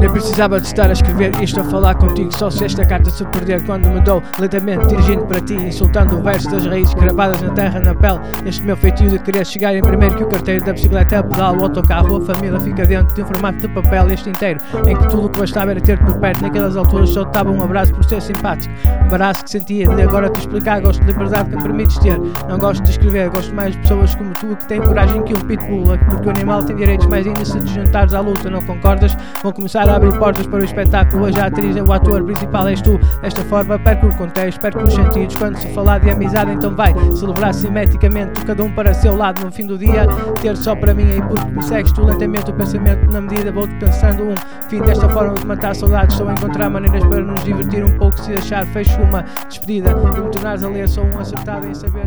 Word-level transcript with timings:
Nem 0.00 0.10
precisava 0.10 0.60
de 0.60 0.66
estar 0.66 0.88
a 0.88 0.92
escrever 0.92 1.30
isto 1.42 1.60
a 1.60 1.64
falar 1.64 1.94
contigo. 1.94 2.30
Só 2.36 2.50
se 2.50 2.64
esta 2.64 2.84
carta 2.84 3.10
se 3.10 3.24
perder 3.26 3.64
quando 3.64 3.88
me 3.88 4.00
dou 4.00 4.22
Lentamente 4.38 4.86
dirigindo 4.86 5.24
para 5.26 5.40
ti 5.40 5.54
Insultando 5.54 6.18
o 6.18 6.22
verso 6.22 6.50
das 6.50 6.66
raízes 6.66 6.94
gravadas 6.94 7.40
na 7.40 7.50
terra, 7.50 7.80
na 7.80 7.94
pele. 7.94 8.20
Este 8.44 8.62
meu 8.62 8.76
feitio 8.76 9.08
de 9.08 9.18
querer 9.18 9.46
chegar 9.46 9.74
em 9.74 9.82
primeiro 9.82 10.16
que 10.16 10.24
o 10.24 10.28
carteiro 10.28 10.64
Da 10.64 10.72
bicicleta 10.72 11.22
pedal, 11.22 11.56
o 11.56 11.62
autocarro, 11.62 12.16
a 12.16 12.20
família 12.20 12.60
Fica 12.60 12.84
dentro 12.84 13.14
de 13.14 13.22
um 13.22 13.26
formato 13.26 13.58
de 13.58 13.68
papel 13.68 14.10
este 14.10 14.30
inteiro 14.30 14.60
Em 14.86 14.96
que 14.96 15.08
tudo 15.08 15.26
o 15.26 15.30
que 15.30 15.38
bastava 15.38 15.70
era 15.70 15.80
ter-te 15.80 16.04
por 16.04 16.18
perto. 16.18 16.42
Naquelas 16.42 16.76
alturas 16.76 17.10
só 17.10 17.24
dava 17.24 17.50
um 17.50 17.62
abraço 17.62 17.94
por 17.94 18.04
ser 18.04 18.20
simpático. 18.20 18.74
Embaraço 19.06 19.44
que 19.44 19.50
sentia 19.50 19.88
de 19.88 20.02
agora 20.02 20.28
te 20.28 20.40
explicar 20.40 20.80
Gosto 20.80 21.00
de 21.00 21.12
liberdade 21.12 21.50
que 21.50 21.56
me 21.56 21.62
permites 21.62 21.98
ter. 21.98 22.18
Não 22.48 22.58
gosto 22.58 22.82
de 22.82 22.90
escrever, 22.90 23.30
gosto 23.30 23.54
mais 23.54 23.72
de 23.72 23.78
pessoas 23.78 24.14
como 24.14 24.32
tu 24.32 24.56
Que 24.56 24.66
têm 24.66 24.80
coragem 24.82 25.22
que 25.22 25.34
um 25.34 25.40
pitbull 25.40 25.98
Porque 26.10 26.28
o 26.28 26.30
animal 26.30 26.62
tem 26.64 26.76
direitos 26.76 27.06
mais 27.06 27.26
ainda 27.26 27.44
se 27.44 27.58
te 27.60 27.74
juntares 27.74 28.12
à 28.12 28.20
luta. 28.20 28.50
Não 28.50 28.62
concordas? 28.62 29.16
Vão 29.42 29.52
começar 29.52 29.83
a 29.88 29.96
abrir 29.96 30.16
portas 30.18 30.46
para 30.46 30.60
o 30.60 30.64
espetáculo. 30.64 31.24
Hoje 31.24 31.40
a 31.40 31.46
atriz, 31.46 31.76
o 31.76 31.92
ator 31.92 32.22
principal 32.24 32.68
és 32.68 32.80
tu. 32.80 32.98
Desta 33.22 33.42
forma, 33.44 33.78
perco 33.78 34.06
o 34.06 34.16
contexto, 34.16 34.60
perco 34.60 34.82
os 34.82 34.94
sentidos. 34.94 35.36
Quando 35.36 35.56
se 35.56 35.68
falar 35.74 35.98
de 36.00 36.10
amizade, 36.10 36.52
então 36.52 36.74
vai 36.74 36.94
celebrar 37.14 37.54
simetricamente, 37.54 38.44
cada 38.44 38.62
um 38.62 38.70
para 38.72 38.94
seu 38.94 39.16
lado. 39.16 39.44
No 39.44 39.52
fim 39.52 39.66
do 39.66 39.76
dia, 39.78 40.06
ter 40.40 40.56
só 40.56 40.74
para 40.74 40.94
mim. 40.94 41.08
E 41.08 41.22
porque 41.22 41.50
me 41.50 41.62
segues 41.62 41.92
tu 41.92 42.04
lentamente 42.04 42.50
o 42.50 42.54
pensamento, 42.54 43.12
na 43.12 43.20
medida 43.20 43.52
vou-te 43.52 43.74
pensando 43.76 44.24
um 44.24 44.34
fim 44.68 44.80
desta 44.80 45.08
forma 45.08 45.34
de 45.34 45.46
matar 45.46 45.74
saudades. 45.74 46.14
Estou 46.14 46.28
a 46.28 46.32
encontrar 46.32 46.70
maneiras 46.70 47.04
para 47.04 47.20
nos 47.20 47.42
divertir 47.44 47.84
um 47.84 47.98
pouco. 47.98 48.18
Se 48.20 48.32
achar, 48.32 48.66
fecho 48.66 49.00
uma 49.02 49.24
despedida 49.48 49.90
e 49.90 50.20
me 50.22 50.30
tornares 50.30 50.64
a 50.64 50.68
ler. 50.68 50.88
Sou 50.88 51.04
um 51.04 51.18
acertado 51.18 51.66
em 51.66 51.74
saber. 51.74 52.06